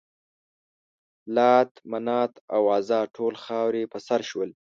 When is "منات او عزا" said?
1.91-3.01